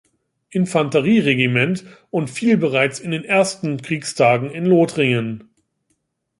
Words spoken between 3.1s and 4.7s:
den ersten Kriegstagen in